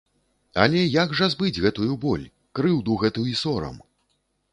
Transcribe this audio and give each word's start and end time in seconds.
Але 0.61 0.79
як 1.03 1.11
жа 1.19 1.27
збыць 1.33 1.61
гэтую 1.65 1.93
боль, 2.05 2.23
крыўду 2.61 2.97
гэту 3.05 3.27
і 3.33 3.37
сорам? 3.43 3.77